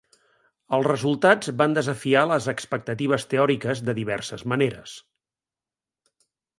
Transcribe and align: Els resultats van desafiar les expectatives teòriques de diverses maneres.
Els 0.77 0.87
resultats 0.87 1.51
van 1.59 1.75
desafiar 1.79 2.25
les 2.31 2.49
expectatives 2.55 3.29
teòriques 3.35 3.87
de 3.91 3.99
diverses 4.03 4.49
maneres. 4.55 4.99